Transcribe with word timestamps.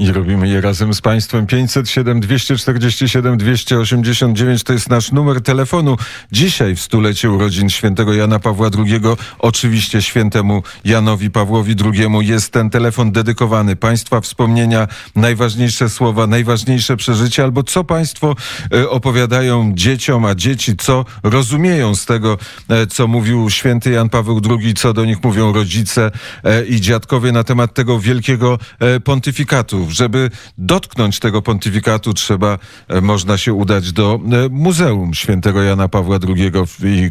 I 0.00 0.12
robimy 0.12 0.48
je 0.48 0.60
razem 0.60 0.94
z 0.94 1.00
Państwem. 1.00 1.46
507 1.46 2.20
247 2.20 3.38
289 3.38 4.62
to 4.62 4.72
jest 4.72 4.90
nasz 4.90 5.12
numer 5.12 5.40
telefonu. 5.40 5.96
Dzisiaj 6.32 6.76
w 6.76 6.80
stulecie 6.80 7.30
urodzin 7.30 7.70
świętego 7.70 8.14
Jana 8.14 8.38
Pawła 8.38 8.70
II, 8.78 9.00
oczywiście 9.38 10.02
świętemu 10.02 10.62
Janowi 10.84 11.30
Pawłowi 11.30 11.74
II 11.84 12.26
jest 12.26 12.52
ten 12.52 12.70
telefon 12.70 13.12
dedykowany. 13.12 13.76
Państwa 13.76 14.20
wspomnienia, 14.20 14.88
najważniejsze 15.16 15.88
słowa, 15.88 16.26
najważniejsze 16.26 16.96
przeżycia, 16.96 17.44
albo 17.44 17.62
co 17.62 17.84
Państwo 17.84 18.36
e, 18.74 18.90
opowiadają 18.90 19.72
dzieciom, 19.74 20.24
a 20.24 20.34
dzieci 20.34 20.76
co 20.76 21.04
rozumieją 21.22 21.94
z 21.94 22.06
tego, 22.06 22.38
e, 22.68 22.86
co 22.86 23.06
mówił 23.06 23.50
święty 23.50 23.90
Jan 23.90 24.08
Paweł 24.08 24.40
II, 24.50 24.74
co 24.74 24.92
do 24.92 25.04
nich 25.04 25.24
mówią 25.24 25.52
rodzice 25.52 26.10
e, 26.44 26.64
i 26.64 26.80
dziadkowie 26.80 27.32
na 27.32 27.44
temat 27.44 27.74
tego 27.74 28.00
wielkiego 28.00 28.58
pontyfikatu 29.04 29.89
żeby 29.92 30.30
dotknąć 30.58 31.18
tego 31.18 31.42
pontyfikatu, 31.42 32.14
trzeba, 32.14 32.58
e, 32.88 33.00
można 33.00 33.38
się 33.38 33.52
udać 33.52 33.92
do 33.92 34.20
e, 34.32 34.48
Muzeum 34.50 35.14
Świętego 35.14 35.62
Jana 35.62 35.88
Pawła 35.88 36.18
II 36.28 36.52
i 36.84 37.10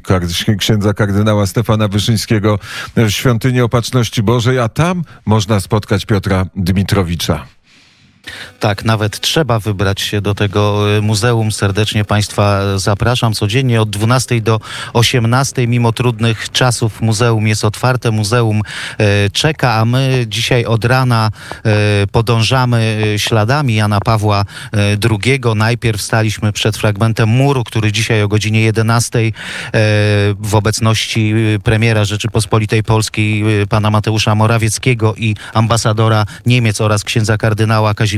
księdza 0.58 0.94
kardynała 0.94 1.46
Stefana 1.46 1.88
Wyszyńskiego 1.88 2.60
w 2.96 3.10
Świątyni 3.10 3.62
Opatrzności 3.62 4.24
Bożej, 4.24 4.60
a 4.60 4.70
tam 4.70 5.04
można 5.26 5.60
spotkać 5.60 6.06
Piotra 6.06 6.46
Dmitrowicza. 6.56 7.59
Tak, 8.60 8.86
nawet 8.86 9.20
trzeba 9.20 9.60
wybrać 9.60 10.02
się 10.02 10.22
do 10.22 10.36
tego 10.36 10.86
e, 10.98 11.02
muzeum. 11.02 11.52
Serdecznie 11.52 12.06
Państwa 12.06 12.78
zapraszam. 12.78 13.34
Codziennie 13.34 13.82
od 13.82 13.90
12 13.90 14.42
do 14.42 14.60
18, 14.94 15.68
mimo 15.68 15.92
trudnych 15.92 16.52
czasów, 16.52 17.02
muzeum 17.02 17.48
jest 17.48 17.66
otwarte, 17.66 18.12
muzeum 18.12 18.62
e, 18.98 19.30
czeka, 19.30 19.74
a 19.74 19.86
my 19.86 20.26
dzisiaj 20.28 20.66
od 20.66 20.86
rana 20.86 21.32
e, 21.66 22.08
podążamy 22.12 23.14
śladami 23.18 23.76
Jana 23.76 24.00
Pawła 24.00 24.46
II. 25.10 25.40
Najpierw 25.56 26.02
staliśmy 26.02 26.54
przed 26.54 26.78
fragmentem 26.78 27.30
muru, 27.30 27.64
który 27.64 27.92
dzisiaj 27.92 28.24
o 28.24 28.28
godzinie 28.28 28.62
11 28.62 29.20
w 30.40 30.56
obecności 30.56 31.34
premiera 31.64 32.06
Rzeczypospolitej 32.06 32.84
Polskiej 32.84 33.44
pana 33.70 33.92
Mateusza 33.92 34.36
Morawieckiego 34.36 35.16
i 35.16 35.36
ambasadora 35.54 36.26
Niemiec 36.46 36.82
oraz 36.82 37.04
księdza 37.04 37.38
kardynała 37.38 37.94
Kazimierza 37.94 38.09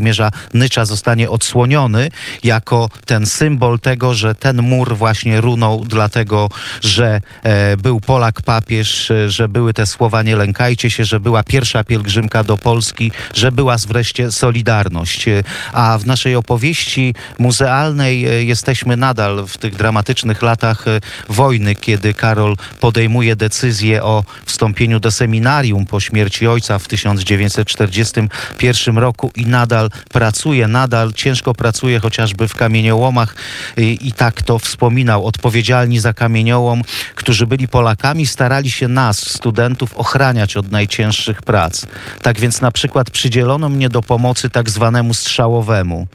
Nycza 0.54 0.86
zostanie 0.86 1.30
odsłoniony 1.30 2.10
jako 2.44 2.90
ten 3.06 3.26
symbol 3.26 3.80
tego, 3.80 4.14
że 4.14 4.36
ten 4.36 4.62
mur 4.62 4.98
właśnie 4.98 5.42
runął 5.42 5.86
dlatego, 5.86 6.50
że 6.82 7.22
e, 7.44 7.78
był 7.78 8.00
Polak 8.00 8.42
papież, 8.42 9.12
e, 9.12 9.30
że 9.30 9.48
były 9.48 9.74
te 9.74 9.88
słowa 9.88 10.24
nie 10.24 10.36
lękajcie 10.36 10.90
się, 10.90 11.06
że 11.06 11.20
była 11.20 11.44
pierwsza 11.44 11.84
pielgrzymka 11.84 12.44
do 12.44 12.58
Polski, 12.58 13.12
że 13.34 13.52
była 13.52 13.76
wreszcie 13.88 14.32
Solidarność. 14.32 15.28
E, 15.28 15.44
a 15.74 15.98
w 15.98 16.06
naszej 16.06 16.36
opowieści 16.36 17.16
muzealnej 17.40 18.28
e, 18.28 18.44
jesteśmy 18.44 18.98
nadal 18.98 19.48
w 19.48 19.58
tych 19.58 19.76
dramatycznych 19.76 20.42
latach 20.42 20.86
wojny, 21.30 21.76
kiedy 21.76 22.14
Karol 22.14 22.56
podejmuje 22.80 23.36
decyzję 23.36 24.04
o 24.04 24.24
wstąpieniu 24.46 25.00
do 25.00 25.12
seminarium 25.12 25.86
po 25.86 26.00
śmierci 26.00 26.48
ojca 26.48 26.80
w 26.80 26.88
1941 26.88 28.98
roku 28.98 29.32
i 29.36 29.46
nadal 29.46 29.81
pracuje 29.90 30.68
nadal, 30.68 31.14
ciężko 31.14 31.54
pracuje 31.54 32.00
chociażby 32.00 32.48
w 32.48 32.56
kamieniołomach 32.56 33.36
i, 33.78 33.98
i 34.02 34.12
tak 34.12 34.44
to 34.44 34.60
wspominał. 34.60 35.26
Odpowiedzialni 35.26 36.00
za 36.00 36.14
kamieniołom, 36.14 36.82
którzy 37.16 37.48
byli 37.48 37.68
Polakami, 37.68 38.26
starali 38.26 38.72
się 38.72 38.88
nas, 38.88 39.30
studentów, 39.30 39.98
ochraniać 39.98 40.58
od 40.58 40.72
najcięższych 40.72 41.42
prac. 41.42 41.86
Tak 42.22 42.40
więc 42.40 42.62
na 42.62 42.72
przykład 42.72 43.10
przydzielono 43.10 43.70
mnie 43.70 43.90
do 43.90 44.02
pomocy 44.02 44.50
tak 44.50 44.70
zwanemu 44.70 45.14
strzałowemu. 45.14 46.08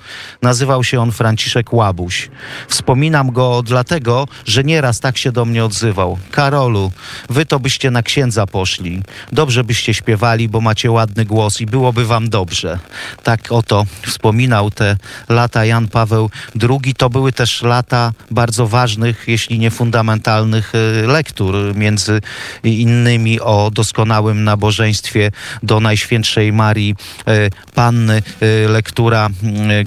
Nazywał 0.43 0.85
się 0.85 1.01
on 1.01 1.13
Franciszek 1.13 1.73
Łabuś. 1.73 2.31
Wspominam 2.69 3.31
go 3.33 3.63
dlatego, 3.63 4.29
że 4.45 4.65
nieraz 4.65 5.01
tak 5.01 5.19
się 5.19 5.33
do 5.33 5.45
mnie 5.45 5.65
odzywał. 5.65 6.19
Karolu, 6.31 6.93
wy 7.31 7.47
to 7.47 7.61
byście 7.61 7.91
na 7.91 8.03
księdza 8.03 8.47
poszli. 8.47 9.03
Dobrze 9.33 9.65
byście 9.65 9.95
śpiewali, 9.95 10.49
bo 10.49 10.61
macie 10.61 10.91
ładny 10.91 11.25
głos 11.25 11.61
i 11.61 11.67
byłoby 11.67 12.05
wam 12.05 12.29
dobrze. 12.29 12.79
Tak 13.23 13.53
oto 13.57 13.87
wspominał 14.07 14.71
te 14.71 14.97
lata 15.29 15.65
Jan 15.65 15.89
Paweł 15.89 16.31
II, 16.63 16.95
to 16.95 17.11
były 17.11 17.33
też 17.33 17.63
lata 17.63 18.13
bardzo 18.31 18.67
ważnych, 18.67 19.25
jeśli 19.27 19.59
nie 19.59 19.71
fundamentalnych 19.71 20.73
y, 20.75 21.07
lektur, 21.07 21.55
między 21.75 22.21
innymi 22.65 23.41
o 23.41 23.71
doskonałym 23.73 24.45
nabożeństwie 24.45 25.31
do 25.63 25.81
Najświętszej 25.81 26.53
Marii 26.53 26.95
y, 27.29 27.51
Panny, 27.75 28.23
y, 28.43 28.69
lektura 28.69 29.29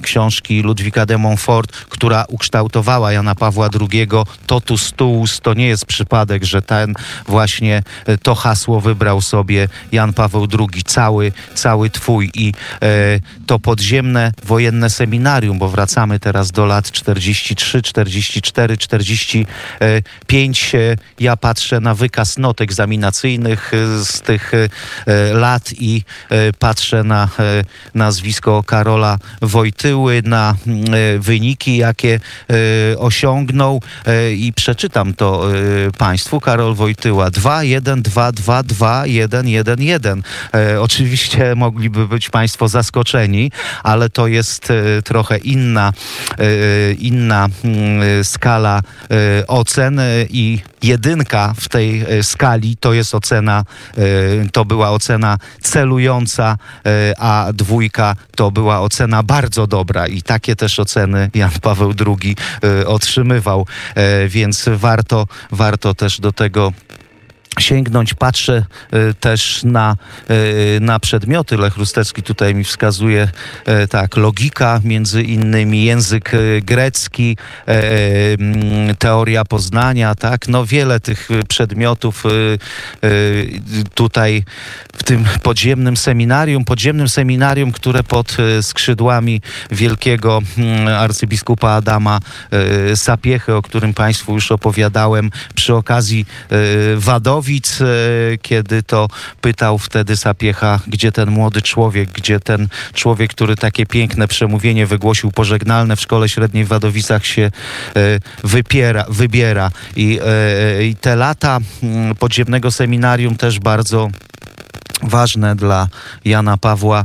książki 0.02 0.62
Ludwika 0.62 1.06
de 1.06 1.18
Montfort, 1.18 1.72
która 1.72 2.24
ukształtowała 2.28 3.12
Jana 3.12 3.34
Pawła 3.34 3.68
II. 3.80 4.08
Totus 4.46 4.92
tuus, 4.92 5.40
to 5.40 5.54
nie 5.54 5.66
jest 5.68 5.86
przypadek, 5.86 6.44
że 6.44 6.62
ten 6.62 6.94
właśnie 7.26 7.82
to 8.22 8.34
hasło 8.34 8.80
wybrał 8.80 9.20
sobie 9.20 9.68
Jan 9.92 10.12
Paweł 10.12 10.48
II, 10.58 10.82
cały, 10.82 11.32
cały 11.54 11.90
twój 11.90 12.30
i 12.34 12.52
to 13.46 13.58
podziemne 13.60 14.32
wojenne 14.44 14.90
seminarium, 14.90 15.58
bo 15.58 15.68
wracamy 15.68 16.20
teraz 16.20 16.50
do 16.50 16.66
lat 16.66 16.90
43, 16.90 17.82
44, 17.82 18.76
45. 18.76 20.72
Ja 21.20 21.36
patrzę 21.36 21.80
na 21.80 21.94
wykaz 21.94 22.38
not 22.38 22.60
egzaminacyjnych 22.60 23.74
e, 23.74 24.04
z 24.04 24.20
tych 24.20 24.52
e, 24.54 24.68
lat 25.32 25.72
i 25.72 26.02
e, 26.30 26.52
patrzę 26.52 27.04
na 27.04 27.28
nazwisko 27.94 28.62
Karola 28.62 29.18
Wojtyły, 29.42 30.22
na 30.24 30.54
wyniki, 31.18 31.76
jakie 31.76 32.20
osiągnął 32.98 33.82
i 34.36 34.52
przeczytam 34.52 35.14
to 35.14 35.44
Państwu. 35.98 36.40
Karol 36.40 36.74
Wojtyła 36.74 37.30
2, 37.30 37.64
1, 37.64 38.02
2, 38.02 38.32
2, 38.32 38.62
2, 38.62 39.06
1, 39.06 39.48
1, 39.48 39.82
1. 39.82 40.22
Oczywiście 40.80 41.54
mogliby 41.54 42.08
być 42.08 42.30
Państwo 42.30 42.68
zaskoczeni, 42.68 43.49
ale 43.82 44.10
to 44.10 44.26
jest 44.26 44.70
e, 44.70 45.02
trochę 45.02 45.38
inna, 45.38 45.92
e, 46.38 46.92
inna 46.92 47.48
mm, 47.64 48.24
skala 48.24 48.80
e, 49.10 49.46
ocen 49.46 50.00
i 50.30 50.58
jedynka 50.82 51.54
w 51.60 51.68
tej 51.68 52.06
skali 52.22 52.76
to 52.76 52.92
jest 52.92 53.14
ocena, 53.14 53.64
to 54.52 54.64
była 54.64 54.90
ocena 54.90 55.38
celująca, 55.60 56.56
a 57.18 57.48
dwójka 57.54 58.16
to 58.36 58.50
była 58.50 58.80
ocena 58.80 59.22
bardzo 59.22 59.66
dobra. 59.66 60.06
I 60.06 60.22
takie 60.22 60.56
też 60.56 60.80
oceny 60.80 61.30
Jan 61.34 61.50
Paweł 61.62 61.92
II 62.06 62.36
otrzymywał, 62.86 63.66
więc 64.28 64.68
warto, 64.72 65.26
warto 65.50 65.94
też 65.94 66.20
do 66.20 66.32
tego 66.32 66.72
sięgnąć. 67.58 68.14
Patrzę 68.14 68.64
y, 68.94 69.14
też 69.14 69.60
na, 69.64 69.96
y, 70.30 70.78
na 70.80 71.00
przedmioty. 71.00 71.56
Lech 71.56 71.76
Rustecki 71.76 72.22
tutaj 72.22 72.54
mi 72.54 72.64
wskazuje 72.64 73.28
y, 73.84 73.88
tak, 73.88 74.16
logika 74.16 74.80
między 74.84 75.22
innymi, 75.22 75.84
język 75.84 76.32
grecki, 76.62 77.36
mm, 77.66 78.96
teoria 78.96 79.44
poznania, 79.44 80.14
tak, 80.14 80.48
no 80.48 80.66
wiele 80.66 81.00
tych 81.00 81.28
przedmiotów 81.48 82.24
tutaj 83.94 84.44
w 84.96 85.02
tym 85.02 85.24
podziemnym 85.42 85.96
seminarium, 85.96 86.64
podziemnym 86.64 87.08
seminarium, 87.08 87.72
które 87.72 88.02
pod 88.02 88.36
skrzydłami 88.62 89.40
wielkiego 89.70 90.42
mm, 90.58 90.88
arcybiskupa 90.88 91.70
Adama 91.70 92.20
Sapiechy, 92.94 93.54
o 93.54 93.62
którym 93.62 93.94
Państwu 93.94 94.34
już 94.34 94.52
opowiadałem 94.52 95.30
przy 95.54 95.74
okazji 95.74 96.26
Wadowi, 96.96 97.39
E, 97.40 98.38
kiedy 98.42 98.82
to 98.82 99.08
pytał 99.40 99.78
wtedy 99.78 100.16
Sapiecha, 100.16 100.80
gdzie 100.86 101.12
ten 101.12 101.30
młody 101.30 101.62
człowiek, 101.62 102.10
gdzie 102.12 102.40
ten 102.40 102.68
człowiek, 102.94 103.30
który 103.30 103.56
takie 103.56 103.86
piękne 103.86 104.28
przemówienie 104.28 104.86
wygłosił 104.86 105.30
pożegnalne 105.30 105.96
w 105.96 106.00
szkole 106.00 106.28
średniej 106.28 106.64
w 106.64 106.68
Wadowicach 106.68 107.26
się 107.26 107.42
e, 107.42 108.00
wypiera, 108.44 109.04
wybiera. 109.08 109.70
I, 109.96 110.20
e, 110.26 110.84
I 110.84 110.96
te 110.96 111.16
lata 111.16 111.58
mm, 111.82 112.14
podziemnego 112.14 112.70
seminarium 112.70 113.36
też 113.36 113.58
bardzo 113.58 114.08
ważne 115.02 115.56
dla 115.56 115.88
Jana 116.24 116.56
Pawła 116.56 117.04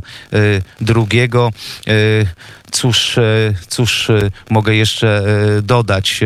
II. 0.96 1.30
Cóż, 2.76 3.18
e, 3.18 3.54
cóż 3.68 4.10
e, 4.10 4.32
mogę 4.50 4.76
jeszcze 4.76 5.24
e, 5.58 5.62
dodać? 5.62 6.20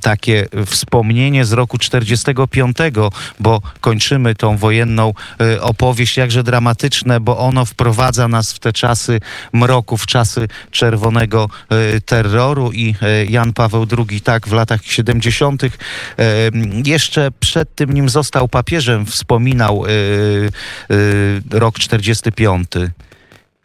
Takie 0.00 0.46
wspomnienie 0.66 1.44
z 1.44 1.52
roku 1.52 1.78
45, 1.78 2.76
bo 3.40 3.62
kończymy 3.80 4.34
tą 4.34 4.56
wojenną 4.56 5.14
opowieść, 5.60 6.16
jakże 6.16 6.42
dramatyczne, 6.42 7.20
bo 7.20 7.38
ono 7.38 7.64
wprowadza 7.64 8.28
nas 8.28 8.52
w 8.52 8.58
te 8.58 8.72
czasy 8.72 9.20
mroku, 9.52 9.96
w 9.96 10.06
czasy 10.06 10.48
czerwonego 10.70 11.48
terroru 12.06 12.72
i 12.72 12.94
Jan 13.28 13.52
Paweł 13.52 13.86
II 14.08 14.20
tak 14.20 14.48
w 14.48 14.52
latach 14.52 14.80
70. 14.84 15.62
jeszcze 16.84 17.30
przed 17.40 17.74
tym, 17.74 17.92
nim 17.92 18.08
został 18.08 18.48
papieżem, 18.48 19.06
wspominał 19.06 19.84
rok 21.50 21.78
45. 21.78 22.68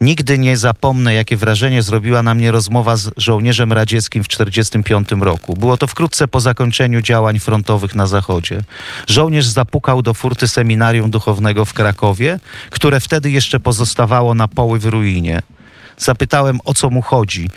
Nigdy 0.00 0.38
nie 0.38 0.56
zapomnę, 0.56 1.14
jakie 1.14 1.36
wrażenie 1.36 1.82
zrobiła 1.82 2.22
na 2.22 2.34
mnie 2.34 2.50
rozmowa 2.50 2.96
z 2.96 3.10
żołnierzem 3.16 3.72
radzieckim 3.72 4.24
w 4.24 4.28
1945 4.28 5.24
roku. 5.24 5.54
Było 5.56 5.76
to 5.76 5.86
wkrótce 5.86 6.28
po 6.28 6.40
zakończeniu 6.40 7.02
działań 7.02 7.38
frontowych 7.38 7.94
na 7.94 8.06
Zachodzie. 8.06 8.60
Żołnierz 9.06 9.46
zapukał 9.46 10.02
do 10.02 10.14
furty 10.14 10.48
seminarium 10.48 11.10
duchownego 11.10 11.64
w 11.64 11.72
Krakowie, 11.72 12.40
które 12.70 13.00
wtedy 13.00 13.30
jeszcze 13.30 13.60
pozostawało 13.60 14.34
na 14.34 14.48
poły 14.48 14.78
w 14.78 14.84
ruinie. 14.84 15.42
Zapytałem, 15.96 16.60
o 16.64 16.74
co 16.74 16.90
mu 16.90 17.02
chodzi. 17.02 17.50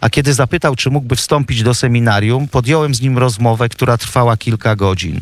A 0.00 0.10
kiedy 0.10 0.34
zapytał, 0.34 0.76
czy 0.76 0.90
mógłby 0.90 1.16
wstąpić 1.16 1.62
do 1.62 1.74
seminarium, 1.74 2.48
podjąłem 2.48 2.94
z 2.94 3.00
nim 3.00 3.18
rozmowę, 3.18 3.68
która 3.68 3.98
trwała 3.98 4.36
kilka 4.36 4.76
godzin. 4.76 5.20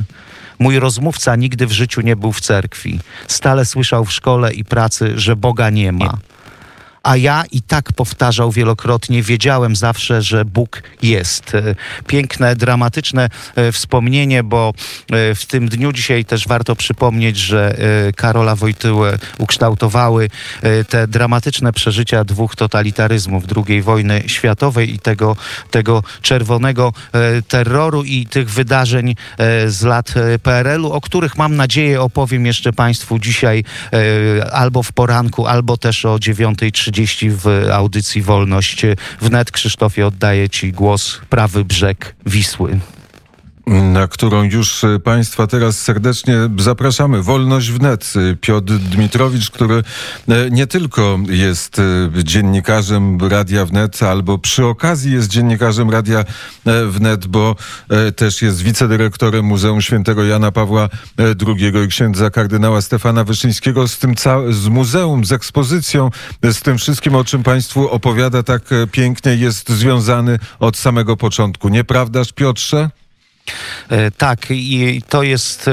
Mój 0.59 0.79
rozmówca 0.79 1.37
nigdy 1.37 1.67
w 1.67 1.73
życiu 1.73 2.01
nie 2.01 2.17
był 2.17 2.33
w 2.33 2.41
cerkwi. 2.41 3.01
Stale 3.29 3.65
słyszał 3.65 4.05
w 4.05 4.13
szkole 4.13 4.55
i 4.55 4.65
pracy, 4.65 5.13
że 5.17 5.37
Boga 5.37 5.71
nie 5.71 5.93
ma. 5.93 6.19
A 7.07 7.17
ja 7.17 7.45
i 7.53 7.63
tak 7.63 7.93
powtarzał 7.93 8.53
wielokrotnie, 8.53 9.23
wiedziałem 9.23 9.77
zawsze, 9.77 10.23
że 10.23 10.45
Bóg 10.45 10.83
jest. 11.03 11.55
E, 11.55 11.75
Piękne, 12.07 12.57
dramatyczne 12.57 13.29
e, 13.57 13.73
wspomnienie, 13.73 14.43
bo 14.43 14.73
e, 15.11 15.35
w 15.35 15.47
tym 15.47 15.69
dniu 15.69 15.93
dzisiaj 15.93 16.25
też 16.25 16.49
warto 16.49 16.77
przypomnieć, 16.77 17.37
że 17.37 17.77
Karola 18.17 18.57
Wojtyłę 18.57 19.19
ukształtowały 19.39 20.31
te 20.89 21.09
dramatyczne 21.09 21.73
przeżycia 21.73 22.25
dwóch 22.25 22.57
totalitaryzmów 22.57 23.45
II 23.69 23.83
wojny 23.83 24.23
światowej 24.27 24.95
i 24.95 24.99
tego, 24.99 25.37
tego 25.71 26.03
czerwonego 26.23 26.93
terroru 27.49 28.05
i 28.05 28.27
tych 28.27 28.51
wydarzeń 28.51 29.15
z 29.67 29.83
lat 29.83 30.15
PRL-u, 30.43 30.93
o 30.93 31.01
których 31.01 31.37
mam 31.37 31.57
nadzieję 31.57 32.03
opowiem 32.03 32.47
jeszcze 32.47 32.73
Państwu 32.73 33.19
dzisiaj 33.19 33.65
albo 34.53 34.83
w 34.83 34.93
poranku, 34.93 35.47
albo 35.47 35.77
też 35.77 36.05
o 36.05 36.17
9.30 36.17 36.96
w 37.31 37.69
audycji 37.73 38.23
Wolność 38.23 38.83
wnet. 39.21 39.51
Krzysztofie, 39.51 40.07
oddaję 40.07 40.49
Ci 40.49 40.73
głos, 40.73 41.21
prawy 41.31 41.65
brzeg 41.65 42.15
Wisły. 42.27 42.81
Na 43.67 44.09
którą 44.09 44.43
już 44.43 44.85
e, 44.85 44.99
Państwa 44.99 45.47
teraz 45.47 45.79
serdecznie 45.79 46.35
zapraszamy. 46.59 47.23
Wolność 47.23 47.71
wnet. 47.71 48.13
E, 48.17 48.37
Piotr 48.37 48.73
Dmitrowicz, 48.73 49.51
który 49.51 49.83
e, 50.29 50.51
nie 50.51 50.67
tylko 50.67 51.19
jest 51.29 51.81
dziennikarzem 52.25 53.19
Radia 53.29 53.65
Wnet, 53.65 54.03
albo 54.03 54.39
przy 54.39 54.65
okazji 54.65 55.13
jest 55.13 55.29
dziennikarzem 55.29 55.91
Radia 55.91 56.25
Wnet, 56.89 57.27
bo 57.27 57.57
też 58.17 58.43
jest 58.43 58.63
wicedyrektorem 58.63 59.45
Muzeum 59.45 59.83
Świętego 59.83 60.25
Jana 60.25 60.53
Pawła 60.53 60.89
II 61.19 61.85
i 61.85 61.89
księdza 61.89 62.31
kardynała 62.31 62.83
Stefana 62.83 63.25
Wyszyńskiego 63.25 63.89
z 63.89 63.99
tym 63.99 64.15
z 64.51 64.69
muzeum, 64.69 65.25
z 65.25 65.33
ekspozycją, 65.33 66.11
z 66.43 66.61
tym 66.61 66.79
wszystkim, 66.79 67.15
o 67.15 67.25
czym 67.25 67.43
Państwu 67.43 67.91
opowiada 67.91 68.43
tak 68.43 68.63
pięknie, 68.93 69.37
jest 69.37 69.69
związany 69.69 70.39
od 70.59 70.77
samego 70.77 71.17
początku. 71.17 71.69
Nieprawdaż, 71.69 72.33
Piotrze? 72.33 72.91
E, 73.89 74.11
Tak, 74.11 74.47
i 74.51 75.03
to 75.09 75.23
jest 75.23 75.69
e, 75.69 75.73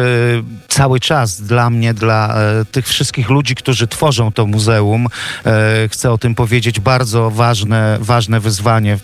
cały 0.68 1.00
czas 1.00 1.42
dla 1.42 1.70
mnie, 1.70 1.94
dla 1.94 2.36
e, 2.36 2.66
tych 2.66 2.88
wszystkich 2.88 3.30
ludzi, 3.30 3.56
którzy 3.56 3.88
tworzą 3.88 4.32
to 4.32 4.46
muzeum. 4.46 5.08
Chcę 5.90 6.12
o 6.12 6.18
tym 6.18 6.36
powiedzieć, 6.36 6.80
bardzo 6.80 7.32
ważne, 7.32 7.98
ważne 8.02 8.40
wyzwanie. 8.40 8.98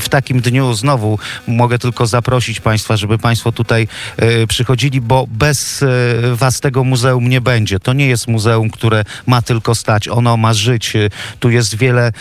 W 0.00 0.08
takim 0.08 0.40
dniu 0.40 0.74
znowu 0.74 1.18
mogę 1.46 1.78
tylko 1.78 2.06
zaprosić 2.06 2.60
Państwa, 2.60 2.96
żeby 2.96 3.18
Państwo 3.18 3.52
tutaj 3.52 3.88
przychodzili, 4.48 5.00
bo 5.00 5.26
bez 5.28 5.84
Was 6.34 6.60
tego 6.60 6.84
muzeum 6.84 7.28
nie 7.28 7.40
będzie. 7.40 7.80
To 7.80 7.92
nie 7.92 8.06
jest 8.06 8.28
muzeum, 8.28 8.70
które 8.70 9.04
ma 9.26 9.42
tylko 9.42 9.74
stać, 9.74 10.08
ono 10.08 10.36
ma 10.36 10.54
żyć. 10.54 10.92
Tu 11.40 11.50
jest 11.50 11.76
wiele 11.76 12.12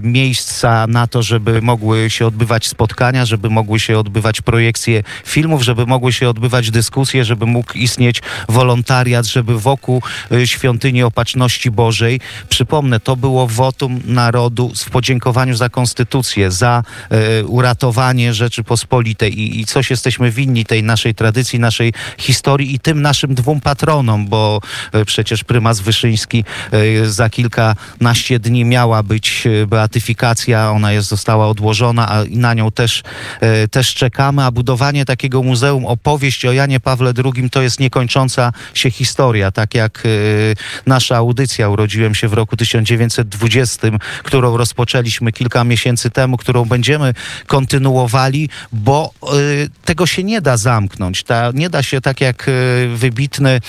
miejsca 0.00 0.86
na 0.86 1.06
to, 1.06 1.22
żeby 1.22 1.62
mogły 1.62 2.10
się 2.10 2.26
odbywać 2.26 2.66
spotkania, 2.66 3.26
żeby 3.26 3.50
mogły 3.50 3.80
się 3.80 3.98
odbywać 3.98 4.40
projekcje 4.40 4.85
filmów, 5.24 5.62
żeby 5.62 5.86
mogły 5.86 6.12
się 6.12 6.28
odbywać 6.28 6.70
dyskusje, 6.70 7.24
żeby 7.24 7.46
mógł 7.46 7.72
istnieć 7.72 8.22
wolontariat, 8.48 9.26
żeby 9.26 9.60
wokół 9.60 10.02
e, 10.32 10.46
świątyni 10.46 11.02
Opatrzności 11.02 11.70
Bożej, 11.70 12.20
przypomnę, 12.48 13.00
to 13.00 13.16
było 13.16 13.46
wotum 13.46 14.00
narodu 14.04 14.72
w 14.76 14.90
podziękowaniu 14.90 15.56
za 15.56 15.68
konstytucję, 15.68 16.50
za 16.50 16.82
e, 17.10 17.44
uratowanie 17.44 18.34
Rzeczypospolitej 18.34 19.40
i, 19.40 19.60
i 19.60 19.66
coś 19.66 19.90
jesteśmy 19.90 20.30
winni 20.30 20.64
tej 20.64 20.82
naszej 20.82 21.14
tradycji, 21.14 21.58
naszej 21.58 21.92
historii 22.18 22.74
i 22.74 22.78
tym 22.78 23.02
naszym 23.02 23.34
dwóm 23.34 23.60
patronom, 23.60 24.28
bo 24.28 24.60
e, 24.92 25.04
przecież 25.04 25.44
prymas 25.44 25.80
Wyszyński 25.80 26.44
za 27.06 27.30
kilkanaście 27.30 28.38
dni 28.38 28.64
miała 28.64 29.02
być 29.02 29.44
beatyfikacja, 29.66 30.70
ona 30.70 30.92
jest, 30.92 31.08
została 31.08 31.48
odłożona, 31.48 32.08
a 32.08 32.24
na 32.30 32.54
nią 32.54 32.70
też, 32.70 33.02
też 33.70 33.94
czekamy, 33.94 34.44
a 34.44 34.50
budowanie 34.76 35.04
takiego 35.04 35.42
muzeum, 35.42 35.86
opowieść 35.86 36.44
o 36.44 36.52
Janie 36.52 36.80
Pawle 36.80 37.12
II 37.24 37.50
to 37.50 37.62
jest 37.62 37.80
niekończąca 37.80 38.52
się 38.74 38.90
historia, 38.90 39.50
tak 39.50 39.74
jak 39.74 40.02
e, 40.04 40.08
nasza 40.86 41.16
audycja 41.16 41.68
Urodziłem 41.68 42.14
się 42.14 42.28
w 42.28 42.32
roku 42.32 42.56
1920, 42.56 43.88
którą 44.22 44.56
rozpoczęliśmy 44.56 45.32
kilka 45.32 45.64
miesięcy 45.64 46.10
temu, 46.10 46.36
którą 46.36 46.64
będziemy 46.64 47.14
kontynuowali, 47.46 48.48
bo 48.72 49.10
y, 49.34 49.70
tego 49.84 50.06
się 50.06 50.24
nie 50.24 50.40
da 50.40 50.56
zamknąć. 50.56 51.22
Ta, 51.22 51.50
nie 51.54 51.70
da 51.70 51.82
się, 51.82 52.00
tak 52.00 52.20
jak 52.20 52.48
y, 52.48 52.88
wybitny 52.94 53.60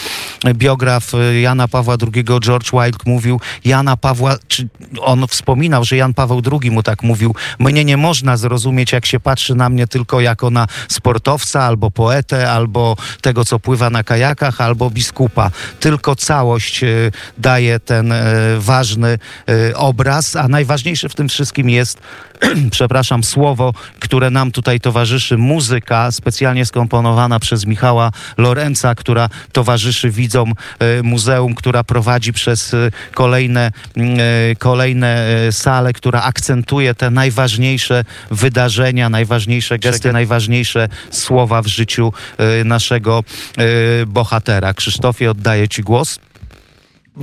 biograf 0.53 1.13
y, 1.13 1.39
Jana 1.39 1.67
Pawła 1.67 1.95
II, 2.01 2.23
George 2.41 2.71
Wilde 2.71 2.97
mówił, 3.05 3.39
Jana 3.65 3.97
Pawła, 3.97 4.35
czy 4.47 4.67
on 5.01 5.27
wspominał, 5.27 5.83
że 5.83 5.97
Jan 5.97 6.13
Paweł 6.13 6.41
II 6.51 6.71
mu 6.71 6.83
tak 6.83 7.03
mówił, 7.03 7.35
mnie 7.59 7.85
nie 7.85 7.97
można 7.97 8.37
zrozumieć, 8.37 8.91
jak 8.91 9.05
się 9.05 9.19
patrzy 9.19 9.55
na 9.55 9.69
mnie 9.69 9.87
tylko 9.87 10.21
jako 10.21 10.49
na 10.49 10.67
sportowca, 10.97 11.63
albo 11.63 11.91
poetę, 11.91 12.51
albo 12.51 12.95
tego, 13.21 13.45
co 13.45 13.59
pływa 13.59 13.89
na 13.89 14.03
kajakach, 14.03 14.61
albo 14.61 14.89
biskupa. 14.89 15.51
Tylko 15.79 16.15
całość 16.15 16.83
y, 16.83 17.11
daje 17.37 17.79
ten 17.79 18.11
y, 18.11 18.15
ważny 18.57 19.17
y, 19.49 19.77
obraz, 19.77 20.35
a 20.35 20.47
najważniejsze 20.47 21.09
w 21.09 21.15
tym 21.15 21.29
wszystkim 21.29 21.69
jest, 21.69 22.01
przepraszam, 22.71 23.23
słowo, 23.23 23.73
które 23.99 24.29
nam 24.29 24.51
tutaj 24.51 24.79
towarzyszy, 24.79 25.37
muzyka 25.37 26.11
specjalnie 26.11 26.65
skomponowana 26.65 27.39
przez 27.39 27.65
Michała 27.65 28.11
Lorenza, 28.37 28.95
która 28.95 29.29
towarzyszy 29.51 30.09
widzom 30.09 30.53
e, 30.79 31.03
muzeum, 31.03 31.55
która 31.55 31.83
prowadzi 31.83 32.33
przez 32.33 32.73
e, 32.73 32.91
kolejne, 33.13 33.71
mm, 33.97 34.17
e, 34.19 34.55
kolejne 34.55 35.07
e, 35.47 35.51
sale, 35.51 35.93
która 35.93 36.21
akcentuje 36.21 36.93
te 36.95 37.09
najważniejsze 37.09 38.03
wydarzenia, 38.31 39.09
najważniejsze 39.09 39.79
gesty, 39.79 40.13
najważniejsze 40.13 40.76
słowa 41.11 41.61
w 41.61 41.67
życiu 41.67 42.13
e, 42.37 42.63
naszego 42.63 43.23
e, 43.57 44.05
bohatera. 44.05 44.73
Krzysztofie, 44.73 45.31
oddaję 45.31 45.67
Ci 45.67 45.83
głos. 45.83 46.19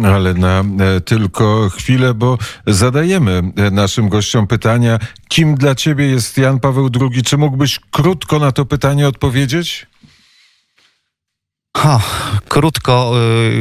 Ale 0.04 0.34
na 0.34 0.60
e, 0.60 1.00
tylko 1.00 1.70
chwilę, 1.70 2.14
bo 2.14 2.38
zadajemy 2.66 3.42
e, 3.56 3.70
naszym 3.70 4.08
gościom 4.08 4.46
pytania, 4.46 4.98
kim 5.28 5.54
dla 5.54 5.74
ciebie 5.74 6.06
jest 6.06 6.38
Jan 6.38 6.60
Paweł 6.60 6.90
II? 7.00 7.22
Czy 7.22 7.38
mógłbyś 7.38 7.80
krótko 7.90 8.38
na 8.38 8.52
to 8.52 8.64
pytanie 8.64 9.08
odpowiedzieć? 9.08 9.86
Ha, 11.76 12.00
krótko, 12.48 13.12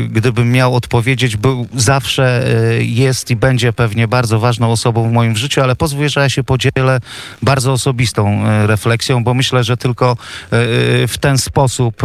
y, 0.05 0.07
gdybym 0.07 0.51
miał 0.51 0.75
odpowiedzieć, 0.75 1.37
był 1.37 1.67
zawsze 1.75 2.47
y, 2.79 2.85
jest 2.85 3.31
i 3.31 3.35
będzie 3.35 3.73
pewnie 3.73 4.07
bardzo 4.07 4.39
ważną 4.39 4.71
osobą 4.71 5.09
w 5.09 5.11
moim 5.11 5.35
życiu, 5.35 5.61
ale 5.61 5.75
pozwól, 5.75 6.09
że 6.09 6.21
ja 6.21 6.29
się 6.29 6.43
podzielę 6.43 6.99
bardzo 7.41 7.71
osobistą 7.71 8.47
y, 8.63 8.67
refleksją, 8.67 9.23
bo 9.23 9.33
myślę, 9.33 9.63
że 9.63 9.77
tylko 9.77 10.17
w 11.07 11.15
ten 11.19 11.37
sposób 11.37 12.01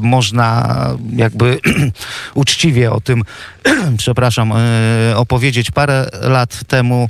można 0.00 0.76
jakby 1.16 1.58
uczciwie 2.34 2.92
o 2.92 3.00
tym, 3.00 3.22
przepraszam, 3.98 4.52
opowiedzieć. 5.14 5.70
Parę 5.70 6.06
lat 6.22 6.64
temu, 6.64 7.08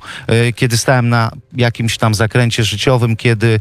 kiedy 0.56 0.78
stałem 0.78 1.08
na 1.08 1.30
jakimś 1.52 1.98
tam 1.98 2.14
zakręcie 2.14 2.64
życiowym, 2.64 3.16
kiedy, 3.16 3.60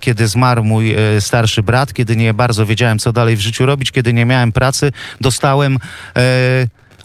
kiedy 0.00 0.28
zmarł 0.28 0.64
mój 0.64 0.96
starszy 1.20 1.62
brat, 1.62 1.92
kiedy 1.92 2.16
nie 2.16 2.34
bardzo 2.34 2.66
wiedziałem, 2.66 2.98
co 2.98 3.12
dalej 3.12 3.36
w 3.36 3.40
życiu 3.44 3.66
robić, 3.66 3.92
kiedy 3.92 4.12
nie 4.12 4.26
miałem 4.26 4.52
pracy, 4.52 4.92
dostałem 5.20 5.76
y, 5.76 5.80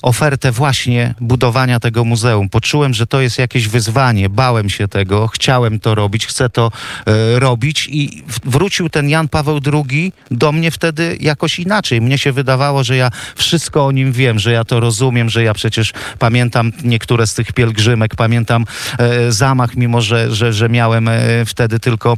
ofertę 0.01 0.51
właśnie 0.51 1.13
budowania 1.21 1.79
tego 1.79 2.05
muzeum. 2.05 2.49
Poczułem, 2.49 2.93
że 2.93 3.07
to 3.07 3.21
jest 3.21 3.39
jakieś 3.39 3.67
wyzwanie, 3.67 4.29
bałem 4.29 4.69
się 4.69 4.87
tego, 4.87 5.27
chciałem 5.27 5.79
to 5.79 5.95
robić, 5.95 6.27
chcę 6.27 6.49
to 6.49 6.71
e, 7.05 7.39
robić 7.39 7.87
i 7.91 8.23
wrócił 8.45 8.89
ten 8.89 9.09
Jan 9.09 9.27
Paweł 9.27 9.59
II 9.73 10.13
do 10.31 10.51
mnie 10.51 10.71
wtedy 10.71 11.17
jakoś 11.19 11.59
inaczej. 11.59 12.01
Mnie 12.01 12.17
się 12.17 12.31
wydawało, 12.31 12.83
że 12.83 12.95
ja 12.95 13.11
wszystko 13.35 13.85
o 13.85 13.91
nim 13.91 14.11
wiem, 14.11 14.39
że 14.39 14.51
ja 14.51 14.63
to 14.63 14.79
rozumiem, 14.79 15.29
że 15.29 15.43
ja 15.43 15.53
przecież 15.53 15.93
pamiętam 16.19 16.71
niektóre 16.83 17.27
z 17.27 17.33
tych 17.33 17.53
pielgrzymek, 17.53 18.15
pamiętam 18.15 18.65
e, 18.97 19.31
zamach, 19.31 19.75
mimo 19.75 20.01
że, 20.01 20.35
że, 20.35 20.53
że 20.53 20.69
miałem 20.69 21.07
e, 21.07 21.45
wtedy 21.45 21.79
tylko, 21.79 22.17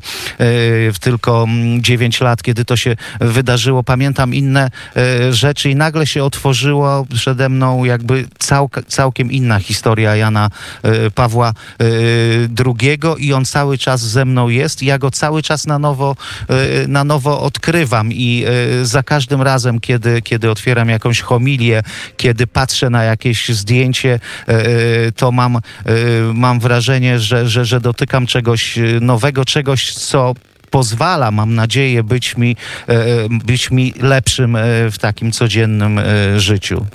tylko 1.01 1.43
mm, 1.43 1.83
9 1.83 2.21
lat, 2.21 2.43
kiedy 2.43 2.65
to 2.65 2.77
się 2.77 2.95
wydarzyło. 3.19 3.83
Pamiętam 3.83 4.33
inne 4.33 4.69
rzeczy 5.31 5.69
i 5.69 5.75
nagle 5.75 6.07
się 6.07 6.23
otworzyło 6.23 7.05
przede 7.15 7.49
mną 7.49 7.70
jakby 7.85 8.27
całk- 8.39 8.83
całkiem 8.87 9.31
inna 9.31 9.59
historia 9.59 10.15
Jana 10.15 10.49
e, 10.83 11.11
Pawła 11.11 11.49
e, 11.49 11.83
II 12.65 12.99
i 13.17 13.33
on 13.33 13.45
cały 13.45 13.77
czas 13.77 14.01
ze 14.01 14.25
mną 14.25 14.49
jest 14.49 14.83
ja 14.83 14.97
go 14.97 15.11
cały 15.11 15.43
czas 15.43 15.67
na 15.67 15.79
nowo, 15.79 16.15
e, 16.49 16.87
na 16.87 17.03
nowo 17.03 17.41
odkrywam 17.41 18.13
i 18.13 18.45
za 18.83 19.03
każdym 19.03 19.41
razem, 19.41 19.79
kiedy, 19.79 20.21
kiedy 20.21 20.49
otwieram 20.49 20.89
jakąś 20.89 21.21
homilię, 21.21 21.83
kiedy 22.17 22.47
patrzę 22.47 22.89
na 22.89 23.03
jakieś 23.03 23.49
zdjęcie, 23.49 24.19
to 25.15 25.31
mam, 25.31 25.59
mam 26.33 26.59
wrażenie, 26.59 27.19
że, 27.19 27.49
że, 27.49 27.65
że 27.65 27.81
dotykam 27.81 28.25
czegoś 28.27 28.79
nowego, 29.01 29.45
czegoś, 29.45 29.93
co 29.93 30.33
pozwala, 30.69 31.31
mam 31.31 31.55
nadzieję, 31.55 32.03
być 32.03 32.37
mi, 32.37 32.55
być 33.29 33.71
mi 33.71 33.93
lepszym 34.01 34.57
w 34.91 34.97
takim 34.99 35.31
codziennym 35.31 35.99
życiu. 36.37 36.85